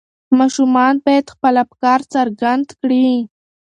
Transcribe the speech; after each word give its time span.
ماشومان 0.39 0.93
باید 1.05 1.25
خپل 1.33 1.53
افکار 1.65 1.99
څرګند 2.13 2.67
کړي. 2.79 3.07